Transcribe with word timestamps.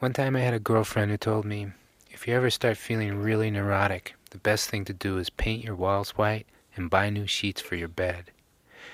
One 0.00 0.12
time 0.12 0.36
I 0.36 0.40
had 0.40 0.54
a 0.54 0.60
girlfriend 0.60 1.10
who 1.10 1.16
told 1.16 1.44
me, 1.44 1.72
if 2.08 2.28
you 2.28 2.34
ever 2.34 2.50
start 2.50 2.76
feeling 2.76 3.18
really 3.18 3.50
neurotic, 3.50 4.14
the 4.30 4.38
best 4.38 4.70
thing 4.70 4.84
to 4.84 4.92
do 4.92 5.18
is 5.18 5.28
paint 5.28 5.64
your 5.64 5.74
walls 5.74 6.10
white 6.10 6.46
and 6.76 6.88
buy 6.88 7.10
new 7.10 7.26
sheets 7.26 7.60
for 7.60 7.74
your 7.74 7.88
bed. 7.88 8.30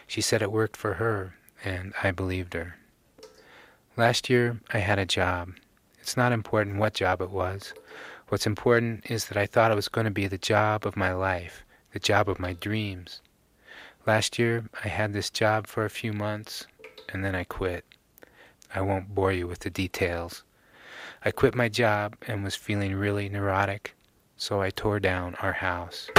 She 0.06 0.22
said 0.22 0.40
it 0.40 0.51
worked 0.51 0.79
for 0.79 0.95
her, 0.95 1.35
and 1.62 1.93
I 2.03 2.11
believed 2.11 2.54
her. 2.54 2.77
Last 3.98 4.30
year, 4.30 4.59
I 4.72 4.79
had 4.79 4.98
a 4.98 5.04
job. 5.04 5.50
It's 6.00 6.17
not 6.17 6.32
important 6.32 6.79
what 6.79 6.95
job 6.95 7.21
it 7.21 7.29
was. 7.29 7.75
What's 8.29 8.46
important 8.46 9.11
is 9.11 9.27
that 9.27 9.36
I 9.36 9.45
thought 9.45 9.73
it 9.73 9.77
was 9.77 9.89
going 9.89 10.07
to 10.07 10.11
be 10.11 10.27
the 10.27 10.39
job 10.39 10.86
of 10.86 10.96
my 10.96 11.12
life, 11.12 11.66
the 11.93 11.98
job 11.98 12.30
of 12.30 12.41
my 12.41 12.55
dreams. 12.55 13.21
Last 14.07 14.39
year, 14.39 14.71
I 14.82 14.89
had 14.89 15.12
this 15.12 15.29
job 15.29 15.66
for 15.66 15.84
a 15.84 15.91
few 15.91 16.14
months, 16.14 16.66
and 17.12 17.23
then 17.23 17.34
I 17.34 17.45
quit. 17.45 17.84
I 18.75 18.80
won't 18.80 19.14
bore 19.14 19.32
you 19.32 19.46
with 19.46 19.58
the 19.58 19.71
details. 19.71 20.44
I 21.27 21.31
quit 21.31 21.55
my 21.55 21.71
job 21.71 22.17
and 22.27 22.45
was 22.45 22.55
feeling 22.55 22.95
really 22.95 23.31
neurotic, 23.31 23.95
so 24.37 24.61
I 24.61 24.69
tore 24.69 25.01
down 25.01 25.37
our 25.37 25.55
house. 25.55 26.11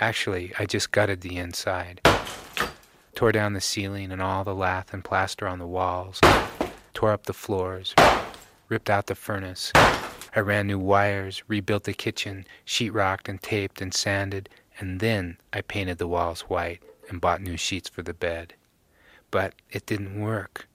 Actually, 0.00 0.52
I 0.58 0.66
just 0.66 0.90
gutted 0.90 1.20
the 1.20 1.36
inside. 1.36 2.00
Tore 3.14 3.30
down 3.30 3.52
the 3.52 3.60
ceiling 3.60 4.10
and 4.10 4.20
all 4.20 4.42
the 4.42 4.52
lath 4.52 4.92
and 4.92 5.04
plaster 5.04 5.46
on 5.46 5.60
the 5.60 5.66
walls. 5.68 6.20
Tore 6.92 7.12
up 7.12 7.26
the 7.26 7.32
floors. 7.32 7.94
Ripped 8.68 8.90
out 8.90 9.06
the 9.06 9.14
furnace. 9.14 9.70
I 10.34 10.40
ran 10.40 10.66
new 10.66 10.80
wires, 10.80 11.44
rebuilt 11.46 11.84
the 11.84 11.94
kitchen, 11.94 12.46
sheetrocked 12.66 13.28
and 13.28 13.40
taped 13.40 13.80
and 13.80 13.94
sanded, 13.94 14.48
and 14.80 14.98
then 14.98 15.38
I 15.52 15.60
painted 15.60 15.98
the 15.98 16.08
walls 16.08 16.40
white 16.42 16.82
and 17.08 17.20
bought 17.20 17.40
new 17.40 17.56
sheets 17.56 17.88
for 17.88 18.02
the 18.02 18.12
bed. 18.12 18.54
But 19.30 19.54
it 19.70 19.86
didn't 19.86 20.20
work. 20.20 20.66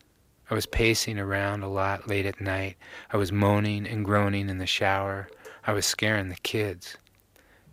I 0.49 0.55
was 0.55 0.65
pacing 0.65 1.19
around 1.19 1.61
a 1.61 1.69
lot 1.69 2.07
late 2.07 2.25
at 2.25 2.41
night. 2.41 2.77
I 3.11 3.17
was 3.17 3.31
moaning 3.31 3.85
and 3.85 4.03
groaning 4.03 4.49
in 4.49 4.57
the 4.57 4.65
shower. 4.65 5.29
I 5.67 5.73
was 5.73 5.85
scaring 5.85 6.29
the 6.29 6.35
kids. 6.37 6.97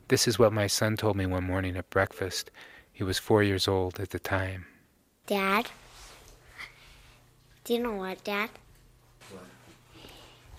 This 0.08 0.28
is 0.28 0.38
what 0.38 0.52
my 0.52 0.66
son 0.66 0.96
told 0.96 1.16
me 1.16 1.24
one 1.24 1.44
morning 1.44 1.76
at 1.76 1.88
breakfast. 1.88 2.50
He 2.92 3.02
was 3.02 3.18
four 3.18 3.42
years 3.42 3.66
old 3.66 3.98
at 3.98 4.10
the 4.10 4.18
time. 4.18 4.66
Dad? 5.26 5.70
Do 7.64 7.72
you 7.74 7.82
know 7.82 7.94
what, 7.94 8.22
Dad? 8.24 8.50
What? 9.30 9.44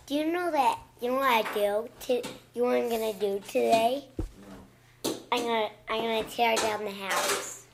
Do 0.07 0.15
you 0.15 0.31
know 0.31 0.49
that? 0.49 0.79
You 0.99 1.11
know 1.11 1.17
what 1.17 1.45
I 1.45 1.53
do? 1.53 1.87
To, 2.01 2.13
you 2.53 2.61
know 2.63 2.69
what 2.69 2.77
I'm 2.77 2.89
gonna 2.89 3.13
do 3.13 3.39
today? 3.47 4.05
No. 5.05 5.15
I'm 5.31 5.43
gonna 5.43 5.69
I'm 5.87 6.01
gonna 6.01 6.23
tear 6.23 6.55
down 6.55 6.83
the 6.83 6.91
house, 6.91 7.67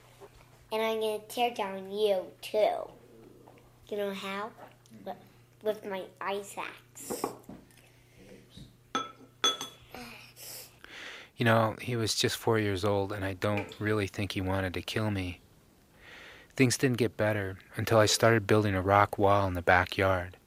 and 0.71 0.81
I'm 0.81 0.99
gonna 0.99 1.19
tear 1.29 1.51
down 1.51 1.89
you 1.91 2.25
too. 2.41 2.89
You 3.89 3.97
know 3.97 4.13
how? 4.13 4.49
With, 5.61 5.85
my 5.85 6.03
ice 6.19 6.55
axe. 6.57 7.23
You 11.37 11.45
know, 11.45 11.75
he 11.81 11.95
was 11.95 12.15
just 12.15 12.37
four 12.37 12.59
years 12.59 12.85
old, 12.85 13.11
and 13.11 13.25
I 13.25 13.33
don't 13.33 13.67
really 13.79 14.07
think 14.07 14.31
he 14.31 14.41
wanted 14.41 14.73
to 14.75 14.81
kill 14.81 15.11
me. 15.11 15.41
Things 16.55 16.77
didn't 16.77 16.97
get 16.97 17.17
better 17.17 17.57
until 17.75 17.97
I 17.97 18.05
started 18.05 18.47
building 18.47 18.75
a 18.75 18.81
rock 18.81 19.17
wall 19.17 19.47
in 19.47 19.53
the 19.53 19.61
backyard. 19.61 20.37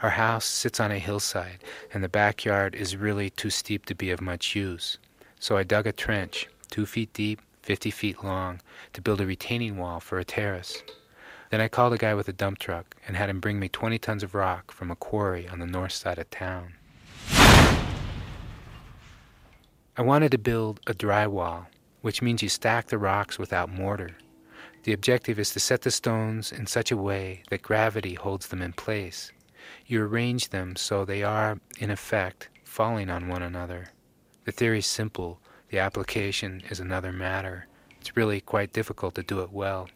Our 0.00 0.10
house 0.10 0.44
sits 0.44 0.80
on 0.80 0.90
a 0.90 0.98
hillside, 0.98 1.58
and 1.92 2.02
the 2.02 2.08
backyard 2.08 2.74
is 2.74 2.96
really 2.96 3.30
too 3.30 3.50
steep 3.50 3.86
to 3.86 3.94
be 3.94 4.10
of 4.10 4.20
much 4.20 4.54
use. 4.56 4.98
So 5.40 5.56
I 5.56 5.62
dug 5.62 5.86
a 5.86 5.92
trench, 5.92 6.48
two 6.70 6.86
feet 6.86 7.12
deep, 7.12 7.40
50 7.62 7.90
feet 7.90 8.24
long, 8.24 8.60
to 8.92 9.02
build 9.02 9.20
a 9.20 9.26
retaining 9.26 9.76
wall 9.76 10.00
for 10.00 10.18
a 10.18 10.24
terrace. 10.24 10.82
Then 11.50 11.62
I 11.62 11.68
called 11.68 11.94
a 11.94 11.98
guy 11.98 12.12
with 12.14 12.28
a 12.28 12.32
dump 12.32 12.58
truck 12.58 12.94
and 13.06 13.16
had 13.16 13.30
him 13.30 13.40
bring 13.40 13.58
me 13.58 13.70
20 13.70 13.98
tons 13.98 14.22
of 14.22 14.34
rock 14.34 14.70
from 14.70 14.90
a 14.90 14.96
quarry 14.96 15.48
on 15.48 15.60
the 15.60 15.66
north 15.66 15.92
side 15.92 16.18
of 16.18 16.28
town. 16.28 16.74
I 19.96 20.02
wanted 20.02 20.30
to 20.32 20.38
build 20.38 20.80
a 20.86 20.92
dry 20.92 21.26
wall, 21.26 21.66
which 22.02 22.20
means 22.20 22.42
you 22.42 22.50
stack 22.50 22.88
the 22.88 22.98
rocks 22.98 23.38
without 23.38 23.70
mortar. 23.70 24.10
The 24.82 24.92
objective 24.92 25.38
is 25.38 25.50
to 25.52 25.60
set 25.60 25.82
the 25.82 25.90
stones 25.90 26.52
in 26.52 26.66
such 26.66 26.92
a 26.92 26.96
way 26.96 27.42
that 27.48 27.62
gravity 27.62 28.14
holds 28.14 28.48
them 28.48 28.60
in 28.60 28.74
place. 28.74 29.32
You 29.86 30.04
arrange 30.04 30.50
them 30.50 30.76
so 30.76 31.04
they 31.04 31.22
are, 31.22 31.58
in 31.78 31.90
effect, 31.90 32.48
falling 32.62 33.08
on 33.08 33.26
one 33.26 33.42
another. 33.42 33.86
The 34.44 34.52
theory 34.52 34.78
is 34.78 34.86
simple, 34.86 35.40
the 35.70 35.78
application 35.78 36.62
is 36.68 36.78
another 36.78 37.12
matter. 37.12 37.66
It's 38.00 38.16
really 38.16 38.40
quite 38.40 38.72
difficult 38.74 39.14
to 39.14 39.22
do 39.22 39.40
it 39.40 39.50
well 39.50 39.88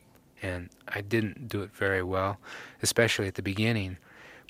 and 0.42 0.68
I 0.88 1.00
didn't 1.00 1.48
do 1.48 1.62
it 1.62 1.74
very 1.74 2.02
well, 2.02 2.38
especially 2.82 3.28
at 3.28 3.34
the 3.34 3.42
beginning. 3.42 3.98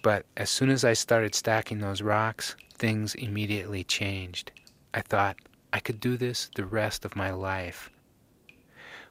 But 0.03 0.27
as 0.37 0.51
soon 0.51 0.71
as 0.71 0.85
I 0.85 0.95
started 0.95 1.35
stacking 1.35 1.79
those 1.79 2.03
rocks, 2.03 2.57
things 2.75 3.15
immediately 3.15 3.85
changed. 3.85 4.51
I 4.93 5.01
thought 5.01 5.37
I 5.73 5.79
could 5.81 6.01
do 6.01 6.17
this 6.17 6.51
the 6.55 6.67
rest 6.67 7.05
of 7.05 7.15
my 7.15 7.31
life. 7.31 7.91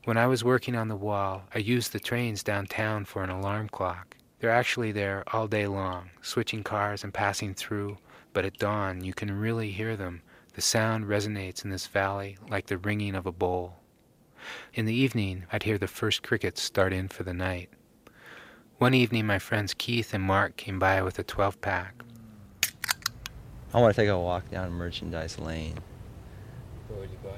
When 0.04 0.18
I 0.18 0.28
was 0.28 0.44
working 0.44 0.76
on 0.76 0.88
the 0.88 0.96
wall, 0.96 1.44
I 1.54 1.60
used 1.60 1.94
the 1.94 2.00
trains 2.00 2.44
downtown 2.44 3.06
for 3.06 3.24
an 3.24 3.30
alarm 3.30 3.70
clock. 3.70 4.18
They're 4.40 4.50
actually 4.50 4.92
there 4.92 5.24
all 5.28 5.48
day 5.48 5.68
long, 5.68 6.10
switching 6.22 6.64
cars 6.64 7.04
and 7.04 7.14
passing 7.14 7.54
through, 7.54 7.98
but 8.34 8.44
at 8.44 8.58
dawn 8.58 9.04
you 9.04 9.14
can 9.14 9.32
really 9.32 9.70
hear 9.70 9.96
them. 9.96 10.24
The 10.54 10.62
sound 10.62 11.06
resonates 11.06 11.64
in 11.64 11.70
this 11.70 11.86
valley 11.88 12.38
like 12.50 12.66
the 12.66 12.80
ringing 12.80 13.16
of 13.16 13.28
a 13.28 13.32
bowl. 13.32 13.76
In 14.74 14.86
the 14.86 14.94
evening, 14.94 15.46
I'd 15.52 15.64
hear 15.64 15.78
the 15.78 15.88
first 15.88 16.24
crickets 16.24 16.62
start 16.62 16.94
in 16.94 17.08
for 17.08 17.24
the 17.24 17.34
night. 17.34 17.70
One 18.78 18.94
evening, 18.94 19.28
my 19.28 19.40
friends 19.40 19.74
Keith 19.74 20.14
and 20.14 20.24
Mark 20.24 20.58
came 20.58 20.80
by 20.80 21.02
with 21.02 21.20
a 21.20 21.24
12 21.24 21.62
pack. 21.62 22.02
I 23.74 23.80
want 23.80 23.96
to 23.96 24.02
take 24.02 24.10
a 24.10 24.18
walk 24.18 24.50
down 24.50 24.72
Merchandise 24.72 25.40
Lane. 25.40 25.78
What 26.88 27.02
would 27.02 27.10
you 27.10 27.18
buy? 27.24 27.38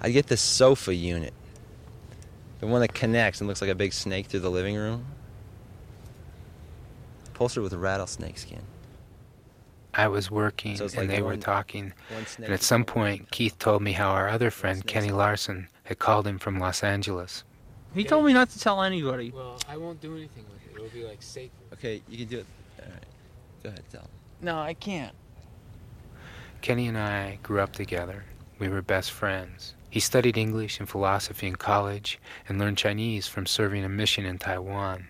I'd 0.00 0.12
get 0.12 0.26
the 0.26 0.36
sofa 0.36 0.94
unit. 0.94 1.34
The 2.60 2.66
one 2.66 2.80
that 2.80 2.94
connects 2.94 3.40
and 3.40 3.48
looks 3.48 3.60
like 3.60 3.70
a 3.70 3.74
big 3.74 3.92
snake 3.92 4.26
through 4.26 4.40
the 4.40 4.50
living 4.50 4.76
room. 4.76 5.06
Upholstered 7.28 7.62
with 7.62 7.72
rattlesnake 7.72 8.38
skin. 8.38 8.62
I 9.94 10.08
was 10.08 10.30
working 10.30 10.76
So 10.76 10.84
and 10.84 10.94
like 10.94 11.08
they 11.08 11.22
were 11.22 11.36
talking, 11.36 11.92
and 12.38 12.52
at 12.52 12.62
some 12.62 12.84
point, 12.84 13.30
Keith 13.30 13.58
told 13.58 13.82
me 13.82 13.92
how 13.92 14.10
our 14.10 14.28
other 14.28 14.50
friend, 14.50 14.86
Kenny 14.86 15.10
Larson, 15.10 15.68
had 15.84 15.98
called 15.98 16.26
him 16.26 16.38
from 16.38 16.58
Los 16.58 16.82
Angeles. 16.84 17.44
He 17.94 18.04
told 18.04 18.26
me 18.26 18.32
not 18.32 18.50
to 18.50 18.60
tell 18.60 18.82
anybody. 18.82 19.32
Well, 19.34 19.58
I 19.68 19.76
won't 19.76 20.00
do 20.00 20.14
anything 20.14 20.44
with 20.52 20.60
it. 20.66 20.76
It'll 20.76 20.88
be 20.88 21.04
like 21.04 21.22
sacred. 21.22 21.52
Okay, 21.72 22.02
you 22.08 22.18
can 22.18 22.26
do 22.28 22.38
it. 22.40 22.46
All 22.80 22.90
right. 22.90 23.06
Go 23.62 23.68
ahead, 23.70 23.82
tell. 23.90 24.02
Him. 24.02 24.08
No, 24.42 24.58
I 24.58 24.74
can't. 24.74 25.14
Kenny 26.60 26.86
and 26.86 26.98
I 26.98 27.38
grew 27.42 27.60
up 27.60 27.72
together. 27.72 28.24
We 28.58 28.68
were 28.68 28.82
best 28.82 29.10
friends. 29.10 29.74
He 29.90 30.00
studied 30.00 30.36
English 30.36 30.80
and 30.80 30.88
philosophy 30.88 31.46
in 31.46 31.56
college 31.56 32.18
and 32.48 32.58
learned 32.58 32.78
Chinese 32.78 33.26
from 33.26 33.46
serving 33.46 33.84
a 33.84 33.88
mission 33.88 34.26
in 34.26 34.38
Taiwan. 34.38 35.08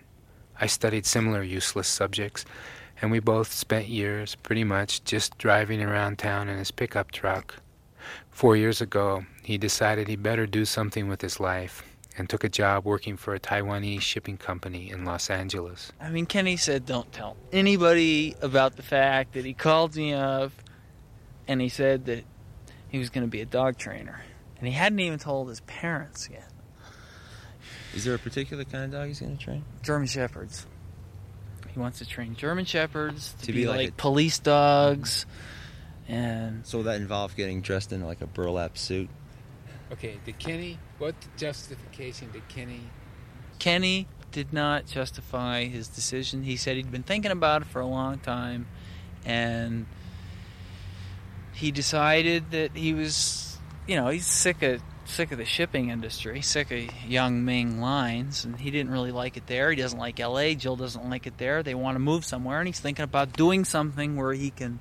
I 0.60 0.66
studied 0.66 1.06
similar 1.06 1.42
useless 1.42 1.88
subjects, 1.88 2.44
and 3.00 3.10
we 3.10 3.20
both 3.20 3.52
spent 3.52 3.88
years 3.88 4.34
pretty 4.34 4.64
much 4.64 5.04
just 5.04 5.38
driving 5.38 5.82
around 5.82 6.18
town 6.18 6.48
in 6.48 6.58
his 6.58 6.70
pickup 6.70 7.10
truck. 7.10 7.56
Four 8.30 8.56
years 8.56 8.80
ago, 8.80 9.24
he 9.42 9.58
decided 9.58 10.08
he 10.08 10.16
better 10.16 10.46
do 10.46 10.64
something 10.64 11.08
with 11.08 11.20
his 11.20 11.40
life 11.40 11.82
and 12.16 12.28
took 12.28 12.42
a 12.44 12.48
job 12.48 12.84
working 12.84 13.16
for 13.16 13.34
a 13.34 13.40
Taiwanese 13.40 14.00
shipping 14.00 14.36
company 14.36 14.90
in 14.90 15.04
Los 15.04 15.30
Angeles. 15.30 15.92
I 16.00 16.10
mean, 16.10 16.26
Kenny 16.26 16.56
said 16.56 16.84
don't 16.86 17.10
tell 17.12 17.36
anybody 17.52 18.34
about 18.42 18.76
the 18.76 18.82
fact 18.82 19.34
that 19.34 19.44
he 19.44 19.54
called 19.54 19.94
me 19.94 20.12
up 20.12 20.52
and 21.46 21.60
he 21.60 21.68
said 21.68 22.06
that 22.06 22.24
he 22.88 22.98
was 22.98 23.10
going 23.10 23.24
to 23.24 23.30
be 23.30 23.40
a 23.40 23.46
dog 23.46 23.78
trainer. 23.78 24.22
And 24.58 24.66
he 24.66 24.72
hadn't 24.72 24.98
even 24.98 25.18
told 25.18 25.48
his 25.48 25.60
parents 25.60 26.28
yet. 26.30 26.48
Is 27.94 28.04
there 28.04 28.14
a 28.14 28.18
particular 28.18 28.64
kind 28.64 28.84
of 28.84 28.90
dog 28.90 29.08
he's 29.08 29.20
going 29.20 29.36
to 29.36 29.42
train? 29.42 29.64
German 29.82 30.08
Shepherds. 30.08 30.66
He 31.72 31.78
wants 31.78 31.98
to 31.98 32.06
train 32.06 32.34
German 32.34 32.64
Shepherds 32.64 33.34
to, 33.40 33.46
To 33.46 33.52
be, 33.52 33.60
be 33.62 33.66
like 33.68 33.76
like, 33.76 33.88
a- 33.90 33.92
police 33.92 34.38
dogs. 34.38 35.26
And 36.08 36.66
So 36.66 36.82
that 36.84 37.00
involved 37.00 37.36
getting 37.36 37.60
dressed 37.60 37.92
in 37.92 38.02
like 38.02 38.20
a 38.20 38.26
burlap 38.26 38.78
suit. 38.78 39.10
Okay, 39.92 40.18
did 40.24 40.38
Kenny, 40.38 40.78
what 40.98 41.14
justification 41.36 42.30
did 42.32 42.46
Kenny 42.48 42.80
Kenny 43.58 44.06
did 44.30 44.52
not 44.52 44.86
justify 44.86 45.64
his 45.64 45.88
decision. 45.88 46.42
He 46.44 46.56
said 46.56 46.76
he'd 46.76 46.92
been 46.92 47.02
thinking 47.02 47.30
about 47.30 47.62
it 47.62 47.68
for 47.68 47.80
a 47.80 47.86
long 47.86 48.18
time, 48.18 48.66
and 49.24 49.86
he 51.54 51.70
decided 51.70 52.50
that 52.50 52.76
he 52.76 52.92
was, 52.94 53.58
you 53.86 53.96
know, 53.96 54.08
he's 54.08 54.26
sick 54.26 54.62
of 54.62 54.82
sick 55.08 55.32
of 55.32 55.38
the 55.38 55.44
shipping 55.44 55.90
industry, 55.90 56.40
sick 56.42 56.70
of 56.70 57.04
Yang 57.06 57.44
Ming 57.44 57.80
lines, 57.80 58.44
and 58.44 58.58
he 58.58 58.70
didn't 58.70 58.92
really 58.92 59.12
like 59.12 59.36
it 59.36 59.46
there. 59.46 59.70
He 59.70 59.76
doesn't 59.76 59.98
like 59.98 60.20
L.A. 60.20 60.54
Jill 60.54 60.76
doesn't 60.76 61.08
like 61.08 61.26
it 61.26 61.38
there. 61.38 61.62
They 61.62 61.74
want 61.74 61.96
to 61.96 62.00
move 62.00 62.24
somewhere, 62.24 62.58
and 62.58 62.68
he's 62.68 62.80
thinking 62.80 63.02
about 63.02 63.32
doing 63.32 63.64
something 63.64 64.16
where 64.16 64.32
he 64.32 64.50
can 64.50 64.78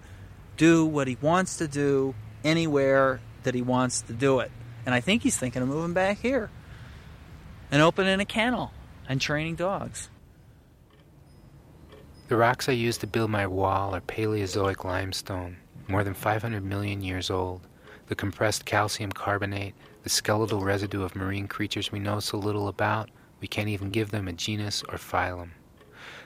do 0.57 0.85
what 0.85 1.07
he 1.07 1.17
wants 1.21 1.57
to 1.57 1.67
do 1.67 2.13
anywhere 2.43 3.21
that 3.43 3.55
he 3.55 3.61
wants 3.61 4.01
to 4.01 4.13
do 4.13 4.39
it. 4.39 4.51
And 4.85 4.93
I 4.93 4.99
think 4.99 5.23
he's 5.23 5.37
thinking 5.37 5.61
of 5.61 5.67
moving 5.67 5.93
back 5.93 6.19
here 6.19 6.49
and 7.71 7.81
opening 7.81 8.19
a 8.19 8.25
kennel 8.25 8.71
and 9.07 9.19
training 9.21 9.55
dogs. 9.55 10.09
The 12.27 12.35
rocks 12.35 12.67
I 12.67 12.73
use 12.73 12.97
to 12.99 13.07
build 13.07 13.29
my 13.29 13.47
wall 13.47 13.95
are 13.95 14.01
Paleozoic 14.01 14.83
limestone, 14.83 15.57
more 15.87 16.03
than 16.03 16.13
500 16.13 16.63
million 16.63 17.01
years 17.01 17.29
old, 17.29 17.61
the 18.07 18.15
compressed 18.15 18.65
calcium 18.65 19.11
carbonate, 19.11 19.75
the 20.07 20.13
skeletal 20.13 20.61
residue 20.61 21.03
of 21.03 21.17
marine 21.17 21.49
creatures 21.49 21.91
we 21.91 21.99
know 21.99 22.17
so 22.21 22.37
little 22.37 22.69
about, 22.69 23.09
we 23.41 23.47
can't 23.49 23.67
even 23.67 23.89
give 23.89 24.09
them 24.09 24.25
a 24.25 24.31
genus 24.31 24.81
or 24.83 24.97
phylum. 24.97 25.49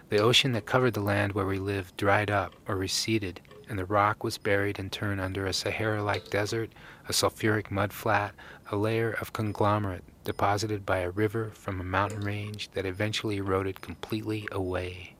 The 0.09 0.19
ocean 0.19 0.51
that 0.51 0.67
covered 0.67 0.93
the 0.93 1.01
land 1.01 1.31
where 1.31 1.47
we 1.47 1.57
live 1.57 1.97
dried 1.97 2.29
up 2.29 2.53
or 2.67 2.75
receded, 2.75 3.41
and 3.67 3.79
the 3.79 3.85
rock 3.85 4.23
was 4.23 4.37
buried 4.37 4.77
and 4.77 4.91
turned 4.91 5.19
under 5.19 5.47
a 5.47 5.51
Sahara 5.51 6.03
like 6.03 6.29
desert, 6.29 6.69
a 7.09 7.11
sulfuric 7.11 7.69
mudflat, 7.71 8.33
a 8.71 8.75
layer 8.75 9.13
of 9.19 9.33
conglomerate 9.33 10.03
deposited 10.25 10.85
by 10.85 10.99
a 10.99 11.09
river 11.09 11.49
from 11.55 11.81
a 11.81 11.83
mountain 11.83 12.21
range 12.21 12.69
that 12.75 12.85
eventually 12.85 13.37
eroded 13.37 13.81
completely 13.81 14.47
away. 14.51 15.15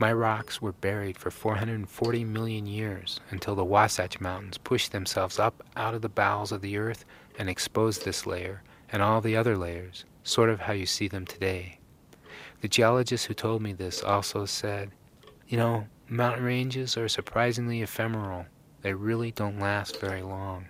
My 0.00 0.12
rocks 0.12 0.62
were 0.62 0.70
buried 0.70 1.18
for 1.18 1.32
440 1.32 2.22
million 2.22 2.68
years 2.68 3.18
until 3.30 3.56
the 3.56 3.64
Wasatch 3.64 4.20
Mountains 4.20 4.56
pushed 4.56 4.92
themselves 4.92 5.40
up 5.40 5.64
out 5.74 5.92
of 5.92 6.02
the 6.02 6.08
bowels 6.08 6.52
of 6.52 6.60
the 6.60 6.76
earth 6.76 7.04
and 7.36 7.50
exposed 7.50 8.04
this 8.04 8.24
layer 8.24 8.62
and 8.92 9.02
all 9.02 9.20
the 9.20 9.36
other 9.36 9.56
layers, 9.56 10.04
sort 10.22 10.50
of 10.50 10.60
how 10.60 10.72
you 10.72 10.86
see 10.86 11.08
them 11.08 11.26
today. 11.26 11.80
The 12.60 12.68
geologist 12.68 13.26
who 13.26 13.34
told 13.34 13.60
me 13.60 13.72
this 13.72 14.00
also 14.00 14.44
said, 14.46 14.92
You 15.48 15.56
know, 15.56 15.88
mountain 16.08 16.44
ranges 16.44 16.96
are 16.96 17.08
surprisingly 17.08 17.82
ephemeral. 17.82 18.46
They 18.82 18.94
really 18.94 19.32
don't 19.32 19.58
last 19.58 20.00
very 20.00 20.22
long. 20.22 20.66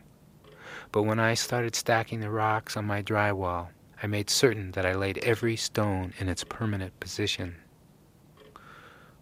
But 0.90 1.02
when 1.02 1.20
I 1.20 1.34
started 1.34 1.76
stacking 1.76 2.20
the 2.20 2.31
rocks 2.31 2.78
on 2.78 2.86
my 2.86 3.02
drywall, 3.02 3.69
I 4.02 4.06
made 4.06 4.31
certain 4.31 4.70
that 4.70 4.86
I 4.86 4.94
laid 4.94 5.19
every 5.19 5.56
stone 5.56 6.14
in 6.19 6.31
its 6.31 6.44
permanent 6.44 6.98
position. 6.98 7.56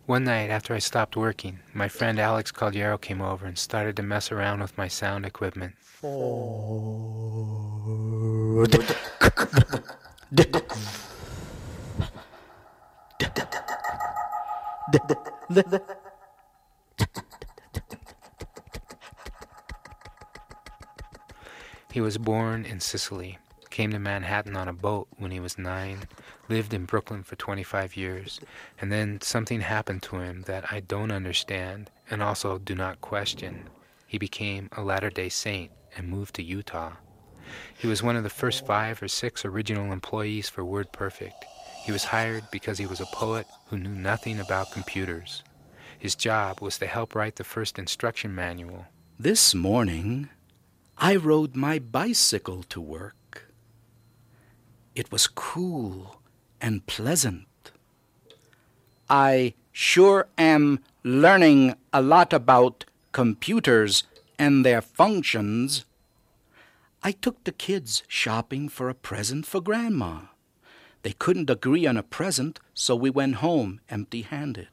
One 0.07 0.23
night 0.23 0.51
after 0.51 0.73
I 0.73 0.79
stopped 0.79 1.17
working, 1.17 1.59
my 1.75 1.89
friend 1.89 2.21
Alex 2.21 2.53
Caldiero 2.53 2.97
came 3.01 3.21
over 3.21 3.45
and 3.45 3.59
started 3.59 3.97
to 3.97 4.05
mess 4.05 4.31
around 4.31 4.61
with 4.61 4.79
my 4.79 4.87
sound 4.87 5.27
equipment. 5.27 5.75
He 21.91 22.01
was 22.01 22.19
born 22.19 22.65
in 22.65 22.79
Sicily, 22.79 23.39
came 23.71 23.91
to 23.91 23.99
Manhattan 23.99 24.55
on 24.55 24.69
a 24.69 24.73
boat 24.73 25.09
when 25.17 25.33
he 25.33 25.41
was 25.41 25.59
nine, 25.59 26.07
lived 26.49 26.73
in 26.73 26.85
Brooklyn 26.85 27.23
for 27.23 27.37
25 27.37 27.97
years, 27.97 28.41
and 28.81 28.93
then 28.93 29.21
something 29.21 29.61
happened 29.61 30.03
to 30.05 30.17
him 30.17 30.43
that 30.43 30.73
I 30.73 30.81
don't 30.81 31.11
understand 31.11 31.91
and 32.11 32.23
also 32.23 32.59
do 32.59 32.75
not 32.75 33.01
question. 33.01 33.69
He 34.07 34.19
became 34.19 34.69
a 34.73 34.83
Latter 34.83 35.11
day 35.11 35.29
Saint 35.29 35.73
and 35.97 36.09
moved 36.09 36.35
to 36.37 36.43
Utah. 36.43 36.93
He 37.77 37.87
was 37.87 38.03
one 38.03 38.17
of 38.17 38.23
the 38.23 38.31
first 38.31 38.67
five 38.67 39.03
or 39.03 39.09
six 39.09 39.45
original 39.45 39.93
employees 39.93 40.49
for 40.49 40.65
WordPerfect. 40.65 41.45
He 41.85 41.93
was 41.93 42.05
hired 42.05 42.45
because 42.51 42.79
he 42.79 42.87
was 42.87 43.01
a 43.01 43.07
poet 43.07 43.47
who 43.67 43.79
knew 43.79 43.95
nothing 43.95 44.41
about 44.41 44.73
computers. 44.73 45.45
His 45.99 46.15
job 46.15 46.61
was 46.61 46.79
to 46.79 46.87
help 46.87 47.15
write 47.15 47.37
the 47.37 47.45
first 47.45 47.79
instruction 47.79 48.35
manual. 48.35 48.87
This 49.19 49.55
morning, 49.55 50.29
I 50.99 51.17
rode 51.17 51.57
my 51.57 51.79
bicycle 51.79 52.63
to 52.65 52.81
work. 52.81 53.53
It 54.95 55.13
was 55.13 55.27
cool 55.27 56.21
and 56.61 56.87
pleasant. 56.87 57.47
I 59.09 59.55
sure 59.73 60.29
am 60.37 60.81
learning 61.05 61.75
a 61.93 62.03
lot 62.03 62.33
about 62.33 62.85
computers 63.13 64.05
and 64.39 64.65
their 64.65 64.81
functions. 64.81 65.85
I 67.03 67.13
took 67.13 67.45
the 67.45 67.53
kids 67.53 68.03
shopping 68.09 68.69
for 68.69 68.89
a 68.89 68.95
present 68.95 69.47
for 69.47 69.61
Grandma. 69.61 70.23
They 71.03 71.13
couldn't 71.13 71.51
agree 71.51 71.87
on 71.87 71.97
a 71.97 72.03
present, 72.03 72.59
so 72.75 72.97
we 72.97 73.11
went 73.11 73.37
home 73.37 73.81
empty 73.89 74.23
handed. 74.23 74.69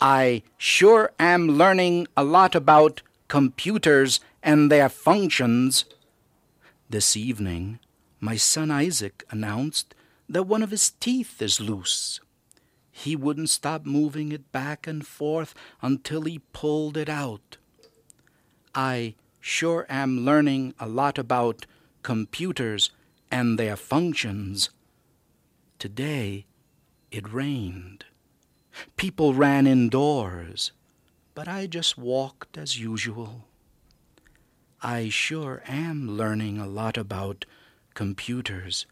I 0.00 0.42
sure 0.56 1.12
am 1.18 1.48
learning 1.48 2.06
a 2.16 2.22
lot 2.22 2.54
about 2.54 3.02
computers 3.28 4.20
and 4.42 4.70
their 4.70 4.88
functions. 4.88 5.84
This 6.88 7.16
evening, 7.16 7.80
my 8.20 8.36
son 8.36 8.70
Isaac 8.70 9.24
announced 9.30 9.94
that 10.30 10.44
one 10.44 10.62
of 10.62 10.70
his 10.70 10.92
teeth 10.92 11.42
is 11.42 11.60
loose. 11.60 12.20
He 12.92 13.16
wouldn't 13.16 13.50
stop 13.50 13.84
moving 13.84 14.30
it 14.30 14.52
back 14.52 14.86
and 14.86 15.04
forth 15.04 15.54
until 15.82 16.22
he 16.22 16.38
pulled 16.52 16.96
it 16.96 17.08
out. 17.08 17.56
I 18.72 19.16
sure 19.40 19.86
am 19.88 20.20
learning 20.24 20.74
a 20.78 20.86
lot 20.86 21.18
about 21.18 21.66
computers 22.02 22.90
and 23.28 23.58
their 23.58 23.74
functions. 23.74 24.70
Today 25.80 26.46
it 27.10 27.32
rained. 27.32 28.04
People 28.96 29.34
ran 29.34 29.66
indoors, 29.66 30.70
but 31.34 31.48
I 31.48 31.66
just 31.66 31.98
walked 31.98 32.56
as 32.56 32.78
usual. 32.78 33.46
I 34.80 35.08
sure 35.08 35.64
am 35.66 36.16
learning 36.16 36.58
a 36.58 36.68
lot 36.68 36.96
about 36.96 37.46
computers 37.94 38.86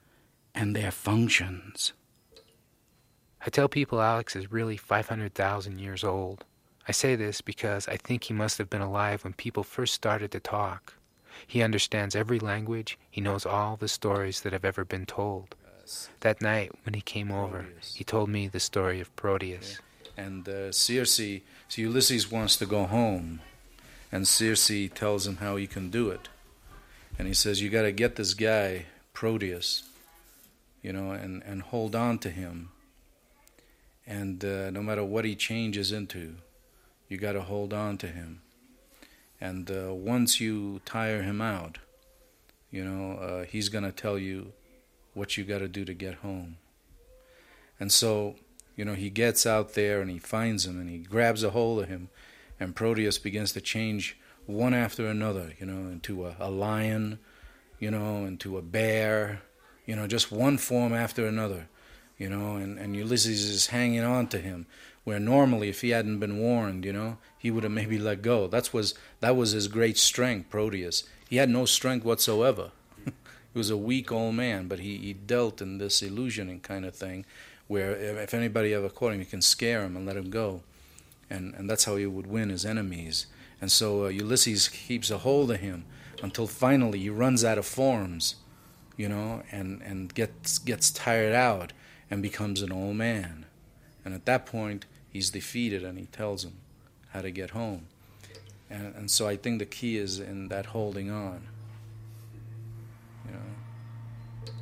and 0.58 0.74
their 0.74 0.90
functions. 0.90 1.92
I 3.46 3.48
tell 3.48 3.68
people 3.68 4.02
Alex 4.02 4.34
is 4.34 4.50
really 4.50 4.76
500,000 4.76 5.78
years 5.78 6.02
old. 6.02 6.44
I 6.88 6.92
say 6.92 7.14
this 7.14 7.40
because 7.40 7.86
I 7.86 7.96
think 7.96 8.24
he 8.24 8.34
must 8.34 8.58
have 8.58 8.68
been 8.68 8.82
alive 8.82 9.22
when 9.22 9.34
people 9.34 9.62
first 9.62 9.94
started 9.94 10.32
to 10.32 10.40
talk. 10.40 10.94
He 11.46 11.62
understands 11.62 12.16
every 12.16 12.40
language, 12.40 12.98
he 13.08 13.20
knows 13.20 13.46
all 13.46 13.76
the 13.76 13.86
stories 13.86 14.40
that 14.40 14.52
have 14.52 14.64
ever 14.64 14.84
been 14.84 15.06
told. 15.06 15.54
That 16.20 16.42
night 16.42 16.72
when 16.84 16.94
he 16.94 17.00
came 17.00 17.30
over, 17.30 17.66
he 17.94 18.02
told 18.02 18.28
me 18.28 18.48
the 18.48 18.60
story 18.60 19.00
of 19.00 19.14
Proteus. 19.14 19.78
And 20.16 20.48
uh, 20.48 20.72
Circe, 20.72 21.40
so 21.68 21.80
Ulysses 21.82 22.32
wants 22.32 22.56
to 22.56 22.66
go 22.66 22.84
home, 22.86 23.40
and 24.10 24.26
Circe 24.26 24.90
tells 24.92 25.28
him 25.28 25.36
how 25.36 25.54
he 25.54 25.68
can 25.68 25.88
do 25.88 26.10
it. 26.10 26.28
And 27.16 27.28
he 27.28 27.34
says, 27.34 27.62
You 27.62 27.70
got 27.70 27.82
to 27.82 27.92
get 27.92 28.16
this 28.16 28.34
guy, 28.34 28.86
Proteus, 29.14 29.84
you 30.88 30.94
know, 30.94 31.10
and, 31.10 31.42
and 31.42 31.60
hold 31.60 31.94
on 31.94 32.18
to 32.18 32.30
him. 32.30 32.70
And 34.06 34.42
uh, 34.42 34.70
no 34.70 34.82
matter 34.82 35.04
what 35.04 35.26
he 35.26 35.36
changes 35.36 35.92
into, 35.92 36.36
you 37.10 37.18
got 37.18 37.32
to 37.32 37.42
hold 37.42 37.74
on 37.74 37.98
to 37.98 38.06
him. 38.06 38.40
And 39.38 39.70
uh, 39.70 39.92
once 39.92 40.40
you 40.40 40.80
tire 40.86 41.20
him 41.20 41.42
out, 41.42 41.76
you 42.70 42.82
know, 42.82 43.18
uh, 43.18 43.44
he's 43.44 43.68
going 43.68 43.84
to 43.84 43.92
tell 43.92 44.18
you 44.18 44.54
what 45.12 45.36
you 45.36 45.44
got 45.44 45.58
to 45.58 45.68
do 45.68 45.84
to 45.84 45.92
get 45.92 46.14
home. 46.14 46.56
And 47.78 47.92
so, 47.92 48.36
you 48.74 48.86
know, 48.86 48.94
he 48.94 49.10
gets 49.10 49.44
out 49.44 49.74
there 49.74 50.00
and 50.00 50.10
he 50.10 50.18
finds 50.18 50.64
him 50.64 50.80
and 50.80 50.88
he 50.88 51.00
grabs 51.00 51.44
a 51.44 51.50
hold 51.50 51.82
of 51.82 51.88
him, 51.90 52.08
and 52.58 52.74
Proteus 52.74 53.18
begins 53.18 53.52
to 53.52 53.60
change 53.60 54.16
one 54.46 54.72
after 54.72 55.06
another, 55.06 55.52
you 55.60 55.66
know, 55.66 55.90
into 55.90 56.24
a, 56.24 56.34
a 56.40 56.50
lion, 56.50 57.18
you 57.78 57.90
know, 57.90 58.24
into 58.24 58.56
a 58.56 58.62
bear, 58.62 59.42
you 59.88 59.96
know, 59.96 60.06
just 60.06 60.30
one 60.30 60.58
form 60.58 60.92
after 60.92 61.26
another, 61.26 61.66
you 62.18 62.28
know, 62.28 62.56
and, 62.56 62.78
and 62.78 62.94
Ulysses 62.94 63.44
is 63.46 63.68
hanging 63.68 64.04
on 64.04 64.26
to 64.26 64.38
him, 64.38 64.66
where 65.04 65.18
normally 65.18 65.70
if 65.70 65.80
he 65.80 65.90
hadn't 65.90 66.18
been 66.18 66.38
warned, 66.38 66.84
you 66.84 66.92
know, 66.92 67.16
he 67.38 67.50
would 67.50 67.62
have 67.62 67.72
maybe 67.72 67.98
let 67.98 68.20
go. 68.20 68.46
That 68.46 68.74
was 68.74 68.92
that 69.20 69.34
was 69.34 69.52
his 69.52 69.66
great 69.66 69.96
strength, 69.96 70.50
Proteus. 70.50 71.04
He 71.30 71.36
had 71.36 71.48
no 71.48 71.64
strength 71.64 72.04
whatsoever. 72.04 72.70
he 73.06 73.12
was 73.54 73.70
a 73.70 73.78
weak 73.78 74.12
old 74.12 74.34
man, 74.34 74.68
but 74.68 74.80
he, 74.80 74.98
he 74.98 75.14
dealt 75.14 75.62
in 75.62 75.78
this 75.78 76.02
illusioning 76.02 76.62
kind 76.62 76.84
of 76.84 76.94
thing, 76.94 77.24
where 77.66 77.92
if 77.96 78.34
anybody 78.34 78.74
ever 78.74 78.90
caught 78.90 79.14
him, 79.14 79.20
you 79.20 79.26
can 79.26 79.40
scare 79.40 79.84
him 79.84 79.96
and 79.96 80.04
let 80.04 80.18
him 80.18 80.28
go, 80.28 80.60
and 81.30 81.54
and 81.54 81.70
that's 81.70 81.84
how 81.84 81.96
he 81.96 82.04
would 82.04 82.26
win 82.26 82.50
his 82.50 82.66
enemies. 82.66 83.26
And 83.58 83.72
so 83.72 84.04
uh, 84.04 84.08
Ulysses 84.08 84.68
keeps 84.68 85.10
a 85.10 85.18
hold 85.18 85.50
of 85.50 85.60
him 85.60 85.86
until 86.22 86.46
finally 86.46 86.98
he 86.98 87.08
runs 87.08 87.42
out 87.42 87.56
of 87.56 87.64
forms, 87.64 88.34
you 88.98 89.08
know, 89.08 89.42
and 89.50 89.80
and 89.80 90.12
gets 90.12 90.58
gets 90.58 90.90
tired 90.90 91.34
out 91.34 91.72
and 92.10 92.20
becomes 92.20 92.60
an 92.60 92.70
old 92.70 92.96
man. 92.96 93.46
And 94.04 94.12
at 94.12 94.26
that 94.26 94.44
point, 94.44 94.84
he's 95.08 95.30
defeated, 95.30 95.82
and 95.84 95.98
he 95.98 96.06
tells 96.06 96.44
him 96.44 96.58
how 97.10 97.22
to 97.22 97.30
get 97.30 97.50
home. 97.50 97.86
And, 98.68 98.94
and 98.94 99.10
so 99.10 99.26
I 99.26 99.36
think 99.36 99.58
the 99.58 99.66
key 99.66 99.96
is 99.96 100.20
in 100.20 100.48
that 100.48 100.66
holding 100.66 101.10
on. 101.10 101.48
You 103.24 103.32
know. 103.32 104.52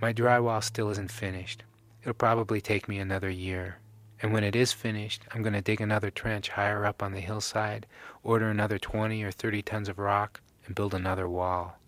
My 0.00 0.12
drywall 0.12 0.62
still 0.62 0.90
isn't 0.90 1.10
finished. 1.10 1.64
It'll 2.02 2.14
probably 2.14 2.60
take 2.60 2.88
me 2.88 2.98
another 2.98 3.30
year. 3.30 3.78
And 4.20 4.32
when 4.32 4.44
it 4.44 4.54
is 4.54 4.72
finished, 4.72 5.22
I'm 5.32 5.42
going 5.42 5.54
to 5.54 5.60
dig 5.60 5.80
another 5.80 6.10
trench 6.10 6.50
higher 6.50 6.84
up 6.84 7.02
on 7.02 7.12
the 7.12 7.20
hillside, 7.20 7.86
order 8.22 8.48
another 8.48 8.78
20 8.78 9.22
or 9.22 9.30
30 9.30 9.62
tons 9.62 9.88
of 9.88 9.98
rock, 9.98 10.40
and 10.66 10.74
build 10.74 10.94
another 10.94 11.28
wall. 11.28 11.78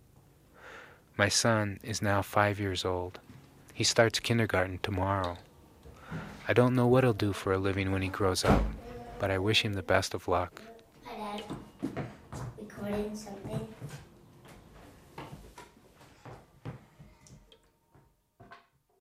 My 1.19 1.29
son 1.31 1.81
is 1.83 2.03
now 2.03 2.21
five 2.21 2.61
years 2.61 2.85
old. 2.85 3.21
He 3.73 3.85
starts 3.85 4.19
kindergarten 4.21 4.79
tomorrow. 4.83 5.39
I 6.47 6.53
don't 6.53 6.75
know 6.75 6.87
what 6.87 7.05
he'll 7.05 7.15
do 7.15 7.33
for 7.33 7.55
a 7.55 7.59
living 7.59 7.91
when 7.91 8.03
he 8.03 8.09
grows 8.09 8.45
up, 8.45 8.63
but 9.19 9.31
I 9.31 9.39
wish 9.39 9.63
him 9.63 9.73
the 9.73 9.83
best 9.83 10.13
of 10.13 10.29
luck. 10.29 10.61